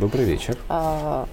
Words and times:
Добрый 0.00 0.24
вечер. 0.24 0.56
А, 0.70 1.28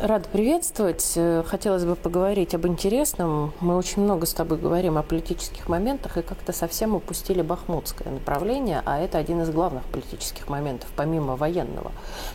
рада 0.00 0.26
приветствовать. 0.30 1.12
Э, 1.16 1.42
хотелось 1.46 1.84
бы 1.84 1.96
поговорить 1.96 2.54
об 2.54 2.66
интересном. 2.66 3.52
Мы 3.60 3.76
очень 3.76 4.00
много 4.00 4.24
с 4.24 4.32
тобой 4.32 4.56
говорим 4.56 4.96
о 4.96 5.02
политических 5.02 5.68
моментах 5.68 6.16
и 6.16 6.22
как-то 6.22 6.54
совсем 6.54 6.94
упустили 6.94 7.42
бахмутское 7.42 8.10
направление, 8.10 8.80
а 8.86 8.98
это 8.98 9.18
один 9.18 9.42
из 9.42 9.50
главных 9.50 9.84
политических 9.84 10.48
моментов, 10.48 10.88
помимо 10.96 11.36
военного. 11.36 11.92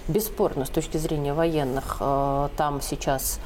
Бесспорно, 0.08 0.66
с 0.66 0.70
точки 0.70 0.98
зрения 0.98 1.34
военных, 1.34 1.98
э, 2.00 2.50
там 2.56 2.80
сейчас 2.80 3.40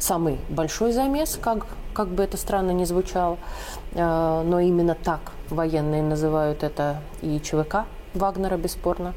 самый 0.00 0.40
большой 0.48 0.90
замес, 0.90 1.38
как, 1.40 1.68
как 1.92 2.08
бы 2.08 2.24
это 2.24 2.36
странно 2.36 2.72
ни 2.72 2.84
звучало, 2.84 3.38
э, 3.92 4.42
но 4.44 4.58
именно 4.58 4.96
так 4.96 5.20
военные 5.50 6.02
называют 6.02 6.64
это 6.64 7.00
и 7.22 7.40
ЧВК 7.40 7.84
Вагнера, 8.12 8.56
бесспорно. 8.56 9.14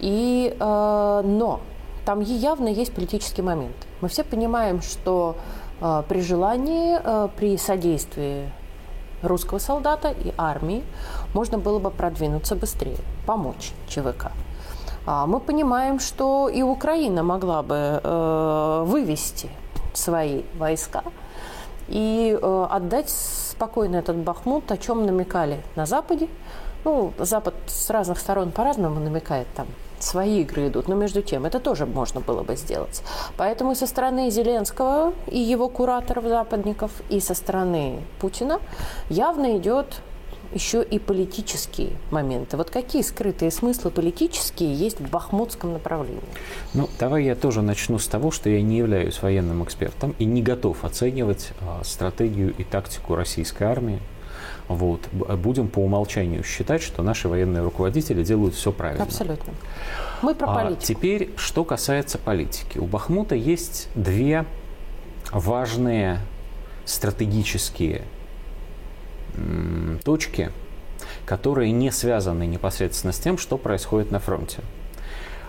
И, 0.00 0.56
э, 0.58 1.22
но 1.24 1.60
там 2.04 2.20
явно 2.20 2.68
есть 2.68 2.92
политический 2.92 3.42
момент. 3.42 3.76
Мы 4.00 4.08
все 4.08 4.24
понимаем, 4.24 4.82
что 4.82 5.36
э, 5.80 6.02
при 6.08 6.20
желании, 6.20 6.98
при 7.36 7.56
содействии 7.56 8.50
русского 9.22 9.58
солдата 9.58 10.10
и 10.10 10.32
армии 10.36 10.82
можно 11.34 11.58
было 11.58 11.78
бы 11.78 11.90
продвинуться 11.90 12.56
быстрее, 12.56 12.98
помочь 13.26 13.72
ЧВК. 13.88 14.32
А 15.06 15.26
мы 15.26 15.40
понимаем, 15.40 15.98
что 15.98 16.48
и 16.48 16.62
Украина 16.62 17.22
могла 17.22 17.62
бы 17.62 18.00
э, 18.02 18.84
вывести 18.86 19.50
свои 19.94 20.42
войска 20.58 21.02
и 21.88 22.38
э, 22.40 22.66
отдать 22.70 23.10
спокойно 23.10 23.96
этот 23.96 24.16
Бахмут, 24.16 24.70
о 24.70 24.76
чем 24.76 25.06
намекали 25.06 25.62
на 25.74 25.86
Западе. 25.86 26.28
Ну, 26.84 27.12
Запад 27.18 27.54
с 27.66 27.90
разных 27.90 28.18
сторон 28.18 28.52
по-разному 28.52 29.00
намекает 29.00 29.46
там. 29.54 29.66
Свои 29.98 30.40
игры 30.40 30.68
идут, 30.68 30.88
но 30.88 30.94
между 30.94 31.20
тем 31.20 31.44
это 31.44 31.60
тоже 31.60 31.84
можно 31.84 32.20
было 32.20 32.42
бы 32.42 32.56
сделать. 32.56 33.02
Поэтому 33.36 33.74
со 33.74 33.86
стороны 33.86 34.30
Зеленского 34.30 35.12
и 35.26 35.38
его 35.38 35.68
кураторов 35.68 36.24
западников, 36.24 36.90
и 37.10 37.20
со 37.20 37.34
стороны 37.34 38.00
Путина 38.18 38.60
явно 39.10 39.58
идет 39.58 40.00
еще 40.54 40.82
и 40.82 40.98
политические 40.98 41.90
моменты. 42.10 42.56
Вот 42.56 42.70
какие 42.70 43.02
скрытые 43.02 43.50
смыслы 43.50 43.90
политические 43.90 44.74
есть 44.74 45.00
в 45.00 45.08
бахмутском 45.08 45.72
направлении? 45.72 46.22
Ну, 46.74 46.88
давай 46.98 47.24
я 47.24 47.36
тоже 47.36 47.62
начну 47.62 47.98
с 47.98 48.06
того, 48.06 48.30
что 48.30 48.50
я 48.50 48.60
не 48.62 48.78
являюсь 48.78 49.22
военным 49.22 49.62
экспертом 49.62 50.14
и 50.18 50.24
не 50.24 50.42
готов 50.42 50.84
оценивать 50.84 51.50
а, 51.60 51.82
стратегию 51.84 52.54
и 52.56 52.64
тактику 52.64 53.14
российской 53.14 53.64
армии. 53.64 54.00
Вот. 54.68 55.08
Будем 55.12 55.68
по 55.68 55.80
умолчанию 55.80 56.42
считать, 56.44 56.82
что 56.82 57.02
наши 57.02 57.28
военные 57.28 57.62
руководители 57.62 58.22
делают 58.22 58.54
все 58.54 58.72
правильно. 58.72 59.04
Абсолютно. 59.04 59.52
Мы 60.22 60.34
про 60.34 60.46
а 60.46 60.54
политику. 60.54 60.84
Теперь, 60.84 61.30
что 61.36 61.64
касается 61.64 62.18
политики. 62.18 62.78
У 62.78 62.86
Бахмута 62.86 63.34
есть 63.34 63.88
две 63.94 64.44
важные 65.32 66.20
стратегические 66.84 68.02
точки, 70.04 70.50
которые 71.24 71.72
не 71.72 71.90
связаны 71.90 72.46
непосредственно 72.46 73.12
с 73.12 73.18
тем, 73.18 73.38
что 73.38 73.58
происходит 73.58 74.10
на 74.10 74.18
фронте. 74.18 74.60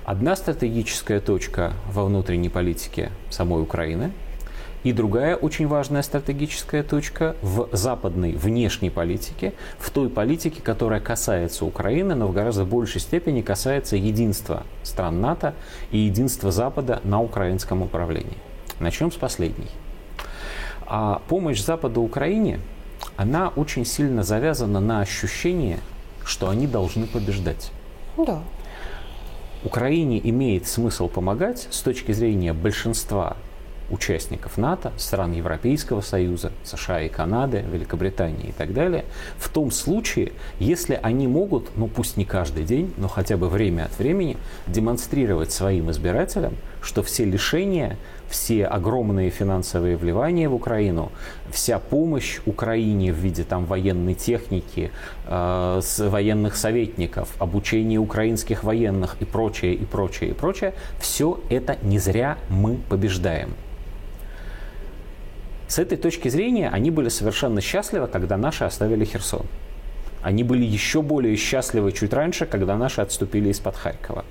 Одна 0.06 0.36
стратегическая 0.36 1.20
точка 1.20 1.74
во 1.92 2.06
внутренней 2.06 2.50
политике 2.50 3.12
самой 3.30 3.62
Украины, 3.62 4.12
и 4.84 4.94
другая 4.94 5.36
очень 5.36 5.68
важная 5.68 6.02
стратегическая 6.02 6.84
точка 6.84 7.36
в 7.42 7.70
западной 7.72 8.34
внешней 8.34 8.90
политике, 8.90 9.54
в 9.78 9.90
той 9.90 10.10
политике, 10.10 10.62
которая 10.62 11.00
касается 11.00 11.66
Украины, 11.66 12.16
но 12.16 12.28
в 12.28 12.34
гораздо 12.34 12.66
большей 12.66 13.02
степени 13.02 13.42
касается 13.42 13.96
единства 13.96 14.64
стран 14.84 15.22
НАТО 15.22 15.54
и 15.92 15.98
единства 15.98 16.52
Запада 16.52 17.02
на 17.04 17.22
украинском 17.22 17.82
управлении. 17.82 18.38
Начнем 18.80 19.12
с 19.12 19.16
последней. 19.16 19.70
А 20.88 21.22
помощь 21.28 21.62
Запада 21.62 22.00
Украине– 22.00 22.60
она 23.18 23.50
очень 23.50 23.86
сильно 23.86 24.24
завязана 24.24 24.80
на 24.80 25.02
ощущение, 25.02 25.80
что 26.26 26.50
они 26.50 26.68
должны 26.68 27.06
побеждать. 27.06 27.72
Да. 28.18 28.42
Украине 29.64 30.20
имеет 30.28 30.68
смысл 30.68 31.08
помогать 31.08 31.68
с 31.70 31.82
точки 31.82 32.12
зрения 32.14 32.54
большинства 32.54 33.38
участников 33.92 34.58
НАТО, 34.58 34.92
стран 34.98 35.34
Европейского 35.34 36.02
Союза, 36.02 36.52
США 36.64 37.02
и 37.02 37.10
Канады, 37.10 37.64
Великобритании 37.72 38.50
и 38.50 38.52
так 38.52 38.74
далее, 38.74 39.06
в 39.38 39.50
том 39.50 39.72
случае, 39.72 40.32
если 40.60 41.00
они 41.02 41.28
могут, 41.28 41.78
ну 41.78 41.88
пусть 41.88 42.18
не 42.18 42.26
каждый 42.26 42.64
день, 42.64 42.94
но 42.98 43.08
хотя 43.08 43.38
бы 43.38 43.50
время 43.50 43.86
от 43.86 43.98
времени, 44.00 44.38
демонстрировать 44.68 45.52
своим 45.52 45.92
избирателям, 45.92 46.56
что 46.82 47.04
все 47.04 47.26
лишения, 47.26 47.98
все 48.30 48.66
огромные 48.66 49.30
финансовые 49.30 49.98
вливания 49.98 50.50
в 50.50 50.56
Украину, 50.56 51.12
вся 51.52 51.80
помощь 51.80 52.40
Украине 52.46 53.12
в 53.12 53.18
виде 53.18 53.44
там 53.44 53.66
военной 53.66 54.14
техники, 54.14 54.92
э, 55.28 55.80
с 55.84 56.10
военных 56.10 56.56
советников, 56.56 57.30
обучение 57.40 58.00
украинских 58.00 58.64
военных 58.64 59.18
и 59.20 59.26
прочее, 59.26 59.74
и 59.74 59.86
прочее, 59.86 60.32
и 60.32 60.34
прочее, 60.34 60.74
все 61.00 61.40
это 61.50 61.78
не 61.84 62.00
зря 62.00 62.38
мы 62.50 62.78
побеждаем. 62.90 63.54
С 65.72 65.80
этой 65.80 65.98
точки 65.98 66.28
зрения 66.28 66.68
они 66.68 66.92
были 66.92 67.08
совершенно 67.08 67.62
счастливы, 67.62 68.08
когда 68.08 68.36
наши 68.36 68.66
оставили 68.66 69.06
Херсон. 69.06 69.46
Они 70.22 70.44
были 70.44 70.66
еще 70.66 71.02
более 71.02 71.38
счастливы 71.38 71.94
чуть 71.94 72.12
раньше, 72.12 72.46
когда 72.46 72.76
наши 72.76 73.00
отступили 73.00 73.48
из-под 73.52 73.78
Харькова. 73.78 74.26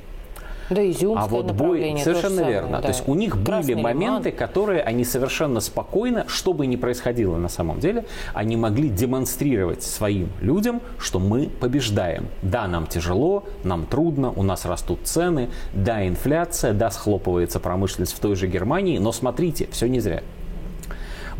Да, 0.68 0.86
изюмское 0.90 1.24
а 1.24 1.28
вот 1.28 1.52
бой, 1.52 1.98
совершенно 2.04 2.40
верно. 2.40 2.52
Самое, 2.52 2.72
да. 2.72 2.80
То 2.82 2.88
есть 2.88 3.08
у 3.08 3.14
них 3.14 3.42
Красный 3.42 3.72
были 3.72 3.82
моменты, 3.82 4.28
лиман. 4.28 4.38
которые 4.38 4.82
они 4.82 5.02
совершенно 5.02 5.60
спокойно, 5.60 6.26
что 6.28 6.52
бы 6.52 6.66
ни 6.66 6.76
происходило 6.76 7.38
на 7.38 7.48
самом 7.48 7.80
деле, 7.80 8.04
они 8.34 8.58
могли 8.58 8.90
демонстрировать 8.90 9.82
своим 9.82 10.28
людям, 10.42 10.82
что 10.98 11.20
мы 11.20 11.48
побеждаем. 11.48 12.26
Да, 12.42 12.68
нам 12.68 12.86
тяжело, 12.86 13.44
нам 13.64 13.86
трудно, 13.86 14.30
у 14.30 14.42
нас 14.42 14.66
растут 14.66 14.98
цены, 15.04 15.48
да, 15.72 16.06
инфляция, 16.06 16.74
да, 16.74 16.90
схлопывается 16.90 17.60
промышленность 17.60 18.14
в 18.14 18.20
той 18.20 18.36
же 18.36 18.46
Германии, 18.46 18.98
но 18.98 19.10
смотрите, 19.10 19.68
все 19.72 19.86
не 19.86 20.00
зря. 20.00 20.22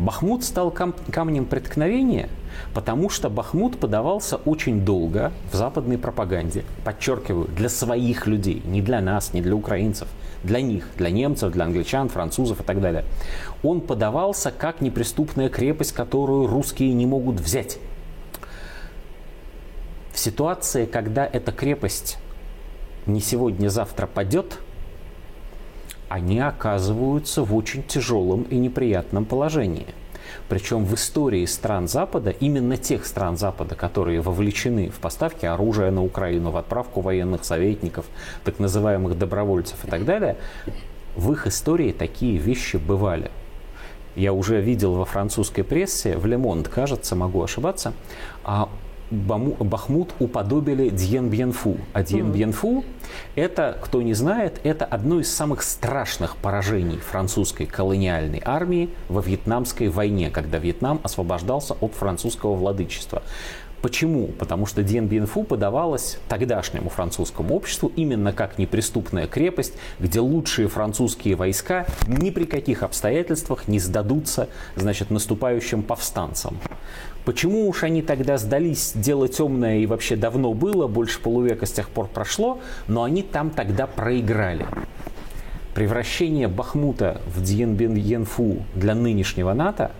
Бахмут 0.01 0.43
стал 0.43 0.71
кам- 0.71 0.95
камнем 1.11 1.45
преткновения, 1.45 2.27
потому 2.73 3.11
что 3.11 3.29
Бахмут 3.29 3.79
подавался 3.79 4.37
очень 4.37 4.83
долго 4.83 5.31
в 5.51 5.55
западной 5.55 5.99
пропаганде. 5.99 6.65
Подчеркиваю, 6.83 7.47
для 7.49 7.69
своих 7.69 8.25
людей, 8.25 8.63
не 8.65 8.81
для 8.81 8.99
нас, 8.99 9.31
не 9.33 9.43
для 9.43 9.55
украинцев, 9.55 10.07
для 10.43 10.59
них, 10.59 10.87
для 10.97 11.11
немцев, 11.11 11.51
для 11.51 11.65
англичан, 11.65 12.09
французов 12.09 12.61
и 12.61 12.63
так 12.63 12.81
далее. 12.81 13.05
Он 13.61 13.79
подавался 13.79 14.49
как 14.49 14.81
неприступная 14.81 15.49
крепость, 15.49 15.91
которую 15.91 16.47
русские 16.47 16.93
не 16.93 17.05
могут 17.05 17.39
взять. 17.39 17.77
В 20.11 20.17
ситуации, 20.17 20.87
когда 20.87 21.27
эта 21.27 21.51
крепость 21.51 22.17
не 23.05 23.21
сегодня-завтра 23.21 24.07
падет– 24.07 24.57
они 26.11 26.41
оказываются 26.41 27.43
в 27.43 27.55
очень 27.55 27.83
тяжелом 27.83 28.43
и 28.43 28.57
неприятном 28.57 29.23
положении. 29.23 29.87
Причем 30.49 30.83
в 30.83 30.93
истории 30.95 31.45
стран 31.45 31.87
Запада, 31.87 32.31
именно 32.31 32.75
тех 32.75 33.05
стран 33.05 33.37
Запада, 33.37 33.75
которые 33.75 34.19
вовлечены 34.19 34.89
в 34.89 34.99
поставки 34.99 35.45
оружия 35.45 35.89
на 35.89 36.03
Украину, 36.03 36.51
в 36.51 36.57
отправку 36.57 36.99
военных 36.99 37.45
советников, 37.45 38.05
так 38.43 38.59
называемых 38.59 39.17
добровольцев 39.17 39.85
и 39.85 39.87
так 39.87 40.03
далее, 40.03 40.35
в 41.15 41.31
их 41.31 41.47
истории 41.47 41.93
такие 41.93 42.37
вещи 42.37 42.75
бывали. 42.75 43.31
Я 44.17 44.33
уже 44.33 44.59
видел 44.59 44.95
во 44.95 45.05
французской 45.05 45.63
прессе, 45.63 46.17
в 46.17 46.25
Лемонт, 46.25 46.67
кажется, 46.67 47.15
могу 47.15 47.41
ошибаться, 47.41 47.93
а 48.43 48.67
Бахмут 49.11 50.13
уподобили 50.19 50.89
Дьен-Бьенфу. 50.89 51.77
А 51.93 52.01
Дьен-Бьенфу– 52.01 52.85
это, 53.35 53.77
кто 53.83 54.01
не 54.01 54.13
знает, 54.13 54.61
это 54.63 54.85
одно 54.85 55.19
из 55.19 55.33
самых 55.33 55.63
страшных 55.63 56.37
поражений 56.37 56.97
французской 56.97 57.65
колониальной 57.65 58.41
армии 58.43 58.89
во 59.09 59.21
Вьетнамской 59.21 59.89
войне, 59.89 60.29
когда 60.29 60.59
Вьетнам 60.59 61.01
освобождался 61.03 61.73
от 61.73 61.93
французского 61.93 62.55
владычества. 62.55 63.21
Почему? 63.81 64.27
Потому 64.27 64.67
что 64.67 64.81
Bien 64.81 65.09
Phu 65.09 65.43
подавалась 65.43 66.19
тогдашнему 66.29 66.89
французскому 66.89 67.55
обществу 67.55 67.91
именно 67.95 68.31
как 68.31 68.59
неприступная 68.59 69.25
крепость, 69.27 69.73
где 69.99 70.19
лучшие 70.19 70.67
французские 70.67 71.35
войска 71.35 71.87
ни 72.07 72.29
при 72.29 72.45
каких 72.45 72.83
обстоятельствах 72.83 73.67
не 73.67 73.79
сдадутся 73.79 74.49
значит, 74.75 75.09
наступающим 75.09 75.81
повстанцам. 75.81 76.59
Почему 77.25 77.67
уж 77.69 77.83
они 77.83 78.01
тогда 78.01 78.37
сдались, 78.37 78.93
дело 78.95 79.27
темное 79.27 79.77
и 79.77 79.85
вообще 79.85 80.15
давно 80.15 80.53
было, 80.53 80.87
больше 80.87 81.19
полувека 81.19 81.65
с 81.65 81.71
тех 81.71 81.89
пор 81.89 82.07
прошло, 82.07 82.59
но 82.87 83.03
они 83.03 83.21
там 83.21 83.51
тогда 83.51 83.85
проиграли. 83.85 84.65
Превращение 85.75 86.47
Бахмута 86.47 87.21
в 87.27 87.41
Дьенбеньенфу 87.43 88.63
для 88.75 88.95
нынешнего 88.95 89.53
НАТО 89.53 89.91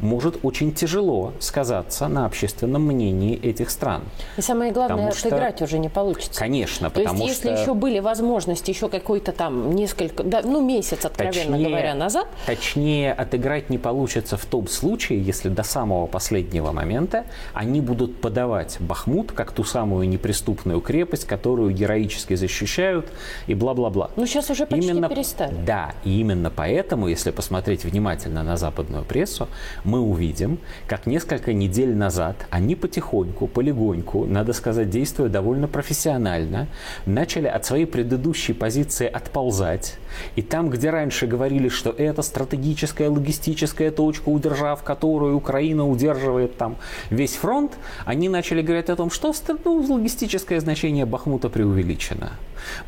может 0.00 0.38
очень 0.42 0.72
тяжело 0.72 1.32
сказаться 1.38 2.08
на 2.08 2.26
общественном 2.26 2.82
мнении 2.82 3.38
этих 3.40 3.70
стран. 3.70 4.02
И 4.36 4.40
самое 4.40 4.72
главное, 4.72 5.08
отыграть 5.08 5.56
что... 5.56 5.64
уже 5.64 5.78
не 5.78 5.88
получится. 5.88 6.38
Конечно, 6.38 6.90
То 6.90 7.00
потому 7.00 7.24
есть, 7.24 7.40
что... 7.40 7.48
если 7.48 7.62
еще 7.62 7.74
были 7.74 7.98
возможности, 7.98 8.70
еще 8.70 8.88
какой-то 8.88 9.32
там 9.32 9.74
несколько, 9.74 10.22
да, 10.22 10.42
ну, 10.42 10.64
месяц, 10.64 11.04
откровенно 11.04 11.52
точнее, 11.52 11.68
говоря, 11.68 11.94
назад. 11.94 12.28
Точнее, 12.46 13.12
отыграть 13.12 13.70
не 13.70 13.78
получится 13.78 14.36
в 14.36 14.44
том 14.46 14.68
случае, 14.68 15.22
если 15.22 15.48
до 15.48 15.62
самого 15.62 16.06
последнего 16.06 16.72
момента 16.72 17.24
они 17.52 17.80
будут 17.80 18.20
подавать 18.20 18.76
Бахмут 18.80 19.32
как 19.32 19.52
ту 19.52 19.64
самую 19.64 20.08
неприступную 20.08 20.80
крепость, 20.80 21.24
которую 21.24 21.72
героически 21.72 22.34
защищают 22.34 23.08
и 23.46 23.54
бла-бла-бла. 23.54 24.10
Ну, 24.16 24.26
сейчас 24.26 24.50
уже 24.50 24.66
почти 24.66 24.90
именно, 24.90 25.08
перестали. 25.08 25.54
Да, 25.66 25.92
и 26.04 26.20
именно 26.20 26.50
поэтому, 26.50 27.08
если 27.08 27.30
посмотреть 27.30 27.84
внимательно 27.84 28.42
на 28.42 28.56
западную 28.56 29.04
прессу, 29.04 29.48
мы 29.88 30.00
увидим, 30.00 30.58
как 30.86 31.06
несколько 31.06 31.52
недель 31.52 31.94
назад 31.96 32.46
они 32.50 32.76
потихоньку, 32.76 33.46
полегоньку, 33.46 34.26
надо 34.26 34.52
сказать, 34.52 34.90
действуя 34.90 35.28
довольно 35.28 35.66
профессионально, 35.66 36.68
начали 37.06 37.46
от 37.46 37.64
своей 37.64 37.86
предыдущей 37.86 38.52
позиции 38.52 39.06
отползать. 39.06 39.98
И 40.36 40.42
там, 40.42 40.70
где 40.70 40.90
раньше 40.90 41.26
говорили, 41.26 41.68
что 41.68 41.90
это 41.90 42.22
стратегическая 42.22 43.08
логистическая 43.08 43.90
точка, 43.90 44.28
удержав 44.28 44.82
которую 44.82 45.36
Украина 45.36 45.88
удерживает 45.88 46.56
там 46.56 46.76
весь 47.10 47.36
фронт, 47.36 47.72
они 48.04 48.28
начали 48.28 48.62
говорить 48.62 48.90
о 48.90 48.96
том, 48.96 49.10
что 49.10 49.34
ну, 49.64 49.80
логистическое 49.80 50.60
значение 50.60 51.06
Бахмута 51.06 51.48
преувеличено. 51.48 52.32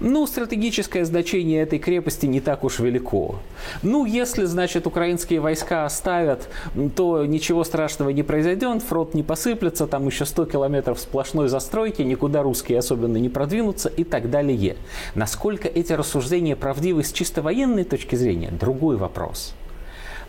Ну, 0.01 0.27
стратегическое 0.27 1.05
значение 1.05 1.63
этой 1.63 1.79
крепости 1.79 2.27
не 2.27 2.41
так 2.41 2.65
уж 2.65 2.79
велико. 2.79 3.37
Ну, 3.83 4.05
если, 4.05 4.45
значит, 4.45 4.87
украинские 4.87 5.41
войска 5.41 5.85
оставят, 5.85 6.49
то 6.91 7.25
ничего 7.25 7.65
страшного 7.65 8.11
не 8.11 8.23
произойдет, 8.23 8.83
фронт 8.83 9.15
не 9.15 9.23
посыплется, 9.23 9.87
там 9.87 10.07
еще 10.07 10.27
100 10.27 10.47
километров 10.47 11.01
сплошной 11.01 11.49
застройки, 11.49 12.03
никуда 12.03 12.43
русские 12.43 12.79
особенно 12.79 13.17
не 13.17 13.29
продвинутся 13.29 13.89
и 13.89 14.05
так 14.05 14.31
далее. 14.31 14.77
Насколько 15.15 15.69
эти 15.69 15.93
рассуждения 15.93 16.57
правдивы 16.57 17.05
с 17.05 17.13
чисто 17.13 17.43
военной 17.43 17.85
точки 17.85 18.17
зрения, 18.17 18.51
другой 18.51 18.97
вопрос. 18.97 19.55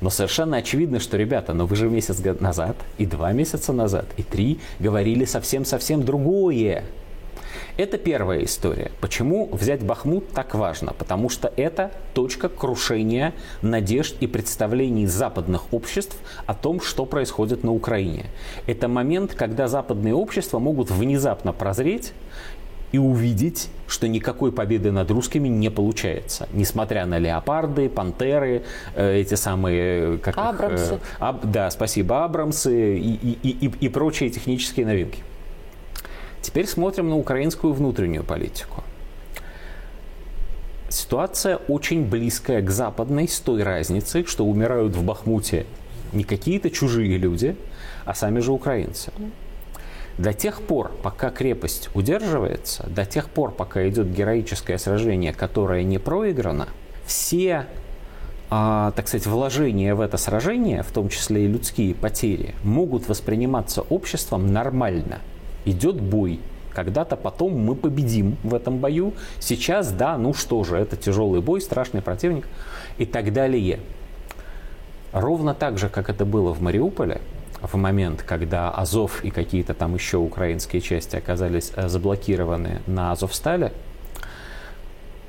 Но 0.01 0.09
совершенно 0.09 0.57
очевидно, 0.57 0.99
что, 0.99 1.15
ребята, 1.15 1.53
ну 1.53 1.67
вы 1.67 1.75
же 1.75 1.87
месяц 1.87 2.19
назад, 2.39 2.75
и 2.97 3.05
два 3.05 3.31
месяца 3.33 3.71
назад, 3.71 4.05
и 4.17 4.23
три 4.23 4.59
говорили 4.79 5.25
совсем-совсем 5.25 6.03
другое. 6.03 6.83
Это 7.81 7.97
первая 7.97 8.43
история. 8.43 8.91
Почему 9.01 9.49
взять 9.51 9.83
Бахмут 9.83 10.29
так 10.33 10.53
важно? 10.53 10.93
Потому 10.93 11.29
что 11.29 11.51
это 11.55 11.89
точка 12.13 12.47
крушения 12.47 13.33
надежд 13.63 14.17
и 14.19 14.27
представлений 14.27 15.07
западных 15.07 15.73
обществ 15.73 16.15
о 16.45 16.53
том, 16.53 16.79
что 16.79 17.07
происходит 17.07 17.63
на 17.63 17.71
Украине. 17.71 18.27
Это 18.67 18.87
момент, 18.87 19.33
когда 19.33 19.67
западные 19.67 20.13
общества 20.13 20.59
могут 20.59 20.91
внезапно 20.91 21.53
прозреть 21.53 22.13
и 22.91 22.99
увидеть, 22.99 23.69
что 23.87 24.07
никакой 24.07 24.51
победы 24.51 24.91
над 24.91 25.09
русскими 25.09 25.47
не 25.47 25.71
получается. 25.71 26.47
Несмотря 26.53 27.07
на 27.07 27.17
леопарды, 27.17 27.89
пантеры, 27.89 28.61
э, 28.93 29.21
эти 29.21 29.33
самые... 29.33 30.19
Как 30.19 30.37
Абрамсы. 30.37 30.93
Их, 30.93 30.99
э, 30.99 31.03
аб, 31.17 31.45
да, 31.45 31.71
спасибо, 31.71 32.25
Абрамсы 32.25 32.99
и, 32.99 33.37
и, 33.41 33.65
и, 33.65 33.71
и 33.85 33.89
прочие 33.89 34.29
технические 34.29 34.85
новинки. 34.85 35.23
Теперь 36.41 36.67
смотрим 36.67 37.09
на 37.09 37.17
украинскую 37.17 37.73
внутреннюю 37.73 38.23
политику. 38.23 38.83
Ситуация 40.89 41.57
очень 41.67 42.03
близкая 42.03 42.61
к 42.61 42.69
западной 42.69 43.27
с 43.27 43.39
той 43.39 43.63
разницей, 43.63 44.25
что 44.25 44.45
умирают 44.45 44.95
в 44.95 45.03
Бахмуте 45.03 45.65
не 46.11 46.25
какие-то 46.25 46.69
чужие 46.69 47.17
люди, 47.17 47.55
а 48.03 48.13
сами 48.13 48.39
же 48.39 48.51
украинцы. 48.51 49.13
До 50.17 50.33
тех 50.33 50.61
пор, 50.61 50.91
пока 51.01 51.29
крепость 51.29 51.89
удерживается, 51.93 52.85
до 52.89 53.05
тех 53.05 53.29
пор, 53.29 53.51
пока 53.51 53.87
идет 53.87 54.11
героическое 54.11 54.77
сражение, 54.77 55.31
которое 55.33 55.83
не 55.83 55.99
проиграно, 55.99 56.67
все, 57.05 57.67
а, 58.49 58.91
так 58.91 59.07
сказать, 59.07 59.25
вложения 59.27 59.95
в 59.95 60.01
это 60.01 60.17
сражение, 60.17 60.83
в 60.83 60.91
том 60.91 61.07
числе 61.07 61.45
и 61.45 61.47
людские 61.47 61.95
потери, 61.95 62.53
могут 62.63 63.07
восприниматься 63.07 63.81
обществом 63.83 64.51
нормально– 64.51 65.19
идет 65.65 65.99
бой. 65.99 66.39
Когда-то 66.73 67.17
потом 67.17 67.57
мы 67.57 67.75
победим 67.75 68.37
в 68.43 68.53
этом 68.53 68.77
бою. 68.77 69.13
Сейчас, 69.39 69.91
да, 69.91 70.17
ну 70.17 70.33
что 70.33 70.63
же, 70.63 70.77
это 70.77 70.95
тяжелый 70.95 71.41
бой, 71.41 71.61
страшный 71.61 72.01
противник 72.01 72.47
и 72.97 73.05
так 73.05 73.33
далее. 73.33 73.79
Ровно 75.11 75.53
так 75.53 75.77
же, 75.77 75.89
как 75.89 76.09
это 76.09 76.25
было 76.25 76.53
в 76.53 76.61
Мариуполе, 76.61 77.19
в 77.61 77.75
момент, 77.75 78.23
когда 78.23 78.71
Азов 78.71 79.23
и 79.23 79.29
какие-то 79.29 79.73
там 79.73 79.93
еще 79.93 80.17
украинские 80.17 80.81
части 80.81 81.15
оказались 81.15 81.73
э, 81.75 81.89
заблокированы 81.89 82.81
на 82.87 83.11
Азовстале, 83.11 83.71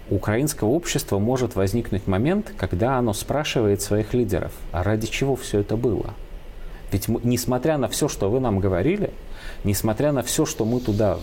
у 0.08 0.16
украинского 0.16 0.68
общества 0.68 1.18
может 1.18 1.56
возникнуть 1.56 2.06
момент, 2.06 2.52
когда 2.56 2.98
оно 2.98 3.12
спрашивает 3.12 3.82
своих 3.82 4.14
лидеров, 4.14 4.52
а 4.70 4.82
ради 4.82 5.06
чего 5.06 5.36
все 5.36 5.60
это 5.60 5.76
было? 5.76 6.14
Ведь 6.90 7.08
несмотря 7.08 7.78
на 7.78 7.88
все, 7.88 8.08
что 8.08 8.30
вы 8.30 8.38
нам 8.40 8.60
говорили, 8.60 9.10
несмотря 9.64 10.12
на 10.12 10.22
все, 10.22 10.46
что 10.46 10.64
мы 10.64 10.80
туда 10.80 11.18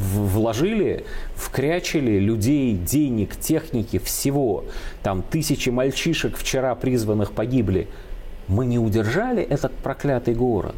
вложили, 0.00 1.04
вкрячили 1.34 2.18
людей, 2.18 2.74
денег, 2.74 3.36
техники, 3.36 3.98
всего. 3.98 4.64
Там 5.02 5.22
тысячи 5.22 5.68
мальчишек 5.68 6.36
вчера 6.36 6.74
призванных 6.74 7.32
погибли. 7.32 7.88
Мы 8.48 8.66
не 8.66 8.78
удержали 8.78 9.42
этот 9.42 9.72
проклятый 9.72 10.34
город. 10.34 10.76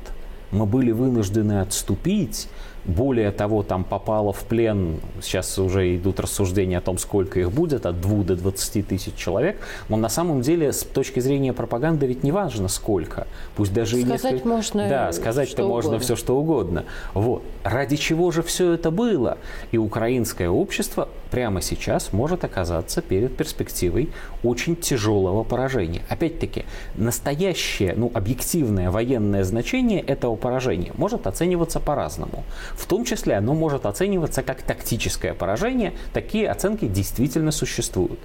Мы 0.50 0.66
были 0.66 0.90
вынуждены 0.90 1.60
отступить, 1.60 2.48
более 2.84 3.30
того, 3.30 3.62
там 3.62 3.84
попало 3.84 4.32
в 4.32 4.44
плен, 4.44 5.00
сейчас 5.20 5.58
уже 5.58 5.96
идут 5.96 6.20
рассуждения 6.20 6.78
о 6.78 6.80
том, 6.80 6.98
сколько 6.98 7.38
их 7.38 7.52
будет, 7.52 7.86
от 7.86 8.00
2 8.00 8.24
до 8.24 8.36
20 8.36 8.88
тысяч 8.88 9.14
человек. 9.14 9.58
Но 9.88 9.96
на 9.96 10.08
самом 10.08 10.40
деле, 10.40 10.72
с 10.72 10.82
точки 10.82 11.20
зрения 11.20 11.52
пропаганды, 11.52 12.06
ведь 12.06 12.22
не 12.22 12.32
важно 12.32 12.68
сколько. 12.68 13.26
Пусть 13.54 13.72
даже 13.72 13.96
сказать 13.96 14.08
и 14.08 14.12
несколько... 14.12 14.48
можно 14.48 14.88
Да, 14.88 15.12
сказать-то 15.12 15.66
можно 15.66 15.98
все, 15.98 16.16
что 16.16 16.36
угодно. 16.36 16.84
Вот. 17.14 17.42
Ради 17.62 17.96
чего 17.96 18.30
же 18.30 18.42
все 18.42 18.72
это 18.72 18.90
было? 18.90 19.38
И 19.70 19.78
украинское 19.78 20.48
общество 20.48 21.08
прямо 21.30 21.62
сейчас 21.62 22.12
может 22.12 22.44
оказаться 22.44 23.00
перед 23.00 23.36
перспективой 23.36 24.10
очень 24.42 24.76
тяжелого 24.76 25.44
поражения. 25.44 26.02
Опять-таки, 26.08 26.64
настоящее, 26.94 27.94
ну, 27.96 28.10
объективное 28.12 28.90
военное 28.90 29.44
значение 29.44 30.00
этого 30.00 30.36
поражения 30.36 30.92
может 30.94 31.26
оцениваться 31.26 31.80
по-разному. 31.80 32.44
В 32.76 32.86
том 32.86 33.04
числе 33.04 33.36
оно 33.36 33.54
может 33.54 33.86
оцениваться 33.86 34.42
как 34.42 34.62
тактическое 34.62 35.34
поражение. 35.34 35.92
Такие 36.12 36.50
оценки 36.50 36.86
действительно 36.86 37.50
существуют. 37.50 38.18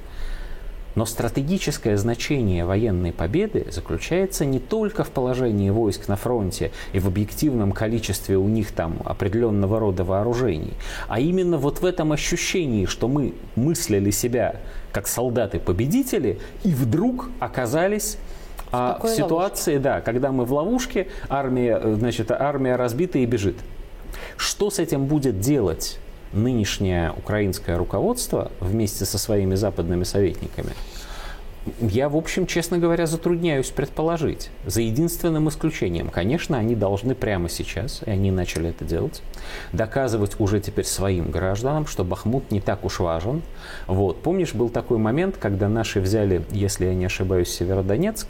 Но 0.97 1.05
стратегическое 1.05 1.95
значение 1.95 2.65
военной 2.65 3.13
победы 3.13 3.67
заключается 3.69 4.45
не 4.45 4.57
только 4.57 5.03
в 5.03 5.11
положении 5.11 5.69
войск 5.69 6.07
на 6.07 6.15
фронте 6.15 6.71
и 6.91 6.97
в 6.97 7.05
объективном 7.05 7.71
количестве 7.71 8.35
у 8.35 8.47
них 8.47 8.71
там 8.71 8.97
определенного 9.05 9.79
рода 9.79 10.03
вооружений, 10.03 10.73
а 11.07 11.19
именно 11.19 11.59
вот 11.59 11.81
в 11.81 11.85
этом 11.85 12.13
ощущении, 12.13 12.87
что 12.87 13.07
мы 13.07 13.35
мыслили 13.55 14.09
себя 14.09 14.55
как 14.91 15.07
солдаты-победители 15.07 16.39
и 16.63 16.71
вдруг 16.71 17.29
оказались 17.39 18.17
а, 18.71 18.99
в 18.99 19.07
ситуации, 19.07 19.73
ловушке. 19.73 19.79
да, 19.79 20.01
когда 20.01 20.31
мы 20.31 20.45
в 20.45 20.53
ловушке, 20.53 21.09
армия, 21.29 21.79
значит, 21.93 22.31
армия 22.31 22.75
разбита 22.75 23.19
и 23.19 23.27
бежит. 23.27 23.57
Что 24.37 24.69
с 24.69 24.79
этим 24.79 25.05
будет 25.05 25.39
делать 25.39 25.99
нынешнее 26.33 27.11
украинское 27.17 27.77
руководство 27.77 28.51
вместе 28.59 29.05
со 29.05 29.17
своими 29.17 29.55
западными 29.55 30.03
советниками, 30.03 30.71
я, 31.81 32.09
в 32.09 32.15
общем, 32.15 32.47
честно 32.47 32.77
говоря, 32.77 33.05
затрудняюсь 33.07 33.69
предположить. 33.69 34.49
За 34.65 34.81
единственным 34.81 35.49
исключением, 35.49 36.09
конечно, 36.09 36.57
они 36.57 36.75
должны 36.75 37.15
прямо 37.15 37.49
сейчас, 37.49 38.01
и 38.05 38.09
они 38.09 38.31
начали 38.31 38.69
это 38.69 38.85
делать, 38.85 39.21
доказывать 39.73 40.39
уже 40.39 40.59
теперь 40.59 40.85
своим 40.85 41.29
гражданам, 41.29 41.85
что 41.85 42.03
Бахмут 42.03 42.51
не 42.51 42.61
так 42.61 42.85
уж 42.85 42.99
важен. 42.99 43.41
Вот. 43.87 44.21
Помнишь, 44.21 44.53
был 44.53 44.69
такой 44.69 44.97
момент, 44.97 45.37
когда 45.37 45.67
наши 45.67 45.99
взяли, 45.99 46.43
если 46.51 46.85
я 46.85 46.93
не 46.93 47.05
ошибаюсь, 47.05 47.49
Северодонецк, 47.49 48.27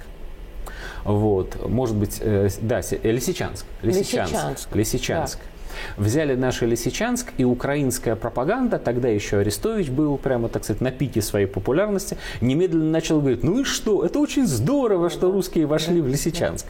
вот, 1.04 1.70
может 1.70 1.96
быть, 1.96 2.18
э, 2.20 2.50
да, 2.62 2.80
Лисичанск. 2.80 3.66
Лисичанск. 3.82 4.34
Лисичанск. 4.34 4.76
Лисичанск. 4.76 5.38
Да. 5.38 5.57
Взяли 5.98 6.36
наши 6.36 6.66
Лисичанск, 6.66 7.34
и 7.38 7.44
украинская 7.44 8.16
пропаганда, 8.16 8.80
тогда 8.80 9.08
еще 9.08 9.38
Арестович 9.38 9.90
был 9.90 10.18
прямо, 10.18 10.50
так 10.50 10.64
сказать, 10.64 10.82
на 10.82 10.92
пике 10.92 11.22
своей 11.22 11.48
популярности, 11.48 12.18
немедленно 12.42 12.92
начал 12.92 13.20
говорить, 13.20 13.44
ну 13.44 13.62
и 13.62 13.64
что, 13.64 14.06
это 14.06 14.20
очень 14.20 14.48
здорово, 14.48 15.10
что 15.10 15.32
русские 15.32 15.66
вошли 15.66 16.02
в 16.02 16.08
Лисичанск. 16.08 16.66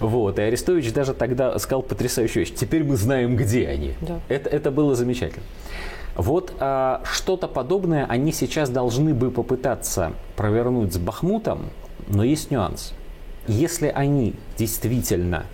Вот, 0.00 0.38
и 0.38 0.42
Арестович 0.42 0.92
даже 0.92 1.14
тогда 1.14 1.58
сказал 1.58 1.82
потрясающую 1.82 2.44
вещь, 2.44 2.54
теперь 2.54 2.84
мы 2.84 2.96
знаем, 2.96 3.36
где 3.36 3.68
они. 3.68 3.94
Да. 4.00 4.20
Это, 4.28 4.48
это 4.50 4.70
было 4.70 4.94
замечательно. 4.94 5.44
Вот 6.16 6.52
а, 6.58 7.00
что-то 7.04 7.46
подобное 7.46 8.04
они 8.06 8.32
сейчас 8.32 8.70
должны 8.70 9.14
бы 9.14 9.30
попытаться 9.30 10.12
провернуть 10.36 10.92
с 10.92 10.98
Бахмутом, 10.98 11.66
но 12.08 12.24
есть 12.24 12.50
нюанс. 12.50 12.92
если 13.46 13.88
они 13.88 14.34
действительно 14.56 15.46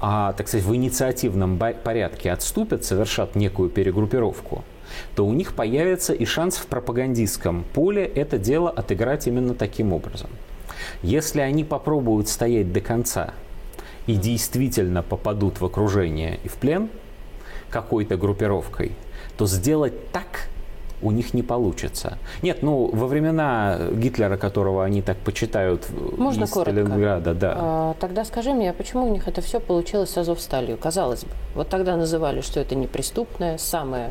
а, 0.00 0.32
так 0.34 0.48
сказать, 0.48 0.66
в 0.66 0.74
инициативном 0.74 1.58
порядке 1.58 2.32
отступят, 2.32 2.84
совершат 2.84 3.34
некую 3.34 3.70
перегруппировку, 3.70 4.64
то 5.14 5.26
у 5.26 5.32
них 5.32 5.54
появится 5.54 6.12
и 6.12 6.24
шанс 6.24 6.56
в 6.56 6.66
пропагандистском 6.66 7.64
поле 7.74 8.04
это 8.04 8.38
дело 8.38 8.70
отыграть 8.70 9.26
именно 9.26 9.54
таким 9.54 9.92
образом. 9.92 10.30
Если 11.02 11.40
они 11.40 11.64
попробуют 11.64 12.28
стоять 12.28 12.72
до 12.72 12.80
конца 12.80 13.32
и 14.06 14.14
действительно 14.14 15.02
попадут 15.02 15.60
в 15.60 15.64
окружение 15.64 16.38
и 16.44 16.48
в 16.48 16.54
плен 16.54 16.88
какой-то 17.70 18.16
группировкой, 18.16 18.92
то 19.36 19.46
сделать 19.46 20.12
так 20.12 20.48
у 21.02 21.10
них 21.10 21.34
не 21.34 21.42
получится. 21.42 22.18
Нет, 22.42 22.62
ну, 22.62 22.90
во 22.92 23.06
времена 23.06 23.78
Гитлера, 23.92 24.36
которого 24.36 24.84
они 24.84 25.02
так 25.02 25.16
почитают 25.18 25.86
Можно 26.16 26.44
из 26.44 26.50
коротко? 26.50 26.72
Сталинграда, 26.72 27.34
да. 27.34 27.54
А, 27.56 27.94
тогда 28.00 28.24
скажи 28.24 28.52
мне, 28.52 28.70
а 28.70 28.72
почему 28.72 29.06
у 29.06 29.12
них 29.12 29.28
это 29.28 29.40
все 29.40 29.60
получилось 29.60 30.10
с 30.10 30.18
Азовсталью? 30.18 30.76
Казалось 30.76 31.24
бы, 31.24 31.30
вот 31.54 31.68
тогда 31.68 31.96
называли, 31.96 32.40
что 32.40 32.60
это 32.60 32.74
неприступное, 32.74 33.58
самое 33.58 34.10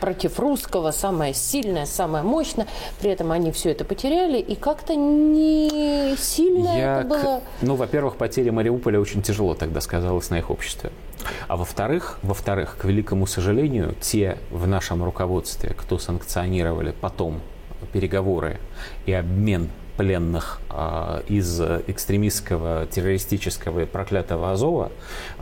против 0.00 0.38
русского, 0.38 0.90
самая 0.90 1.32
сильная, 1.32 1.86
самая 1.86 2.22
мощная. 2.22 2.66
При 3.00 3.10
этом 3.10 3.32
они 3.32 3.52
все 3.52 3.70
это 3.70 3.84
потеряли, 3.84 4.38
и 4.38 4.54
как-то 4.54 4.94
не 4.94 6.16
сильно 6.16 6.76
Я 6.76 7.00
это 7.00 7.08
было. 7.08 7.40
Ну, 7.62 7.74
во-первых, 7.76 8.16
потеря 8.16 8.52
Мариуполя 8.52 9.00
очень 9.00 9.22
тяжело 9.22 9.54
тогда 9.54 9.80
сказалась 9.80 10.30
на 10.30 10.38
их 10.38 10.50
обществе. 10.50 10.90
А 11.48 11.56
во-вторых, 11.56 12.18
во-вторых, 12.22 12.76
к 12.80 12.84
великому 12.84 13.26
сожалению, 13.26 13.94
те 14.00 14.38
в 14.50 14.66
нашем 14.66 15.02
руководстве, 15.04 15.74
кто 15.74 15.98
санкционировали 15.98 16.94
потом 17.00 17.40
переговоры 17.92 18.58
и 19.06 19.12
обмен 19.12 19.70
пленных 19.96 20.60
э, 20.70 21.22
из 21.28 21.60
экстремистского, 21.60 22.86
террористического 22.86 23.80
и 23.80 23.86
проклятого 23.86 24.52
Азова, 24.52 24.90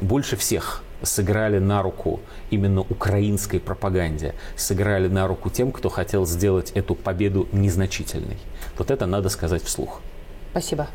больше 0.01 0.37
всех 0.37 0.83
сыграли 1.03 1.59
на 1.59 1.83
руку 1.83 2.21
именно 2.51 2.81
украинской 2.81 3.59
пропаганде, 3.59 4.35
сыграли 4.57 5.09
на 5.09 5.27
руку 5.27 5.51
тем, 5.51 5.73
кто 5.73 5.89
хотел 5.89 6.27
сделать 6.27 6.71
эту 6.73 6.95
победу 6.95 7.49
незначительной. 7.53 8.39
Вот 8.79 8.91
это 8.91 9.07
надо 9.07 9.29
сказать 9.29 9.63
вслух. 9.63 10.01
Спасибо. 10.51 10.89